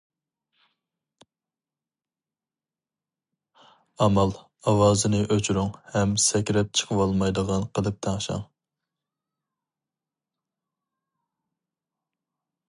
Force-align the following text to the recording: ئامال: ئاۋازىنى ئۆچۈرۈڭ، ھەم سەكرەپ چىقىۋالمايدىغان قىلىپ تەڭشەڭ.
ئامال: 4.05 4.33
ئاۋازىنى 4.71 5.21
ئۆچۈرۈڭ، 5.35 5.69
ھەم 5.97 6.15
سەكرەپ 6.25 6.73
چىقىۋالمايدىغان 6.81 7.69
قىلىپ 7.77 8.01
تەڭشەڭ. 8.09 8.43